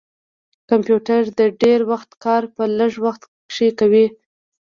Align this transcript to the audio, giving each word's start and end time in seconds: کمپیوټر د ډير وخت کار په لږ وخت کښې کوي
کمپیوټر 0.69 1.21
د 1.39 1.41
ډير 1.61 1.79
وخت 1.91 2.09
کار 2.23 2.43
په 2.55 2.63
لږ 2.79 2.93
وخت 3.05 3.21
کښې 3.49 3.69
کوي 3.79 4.05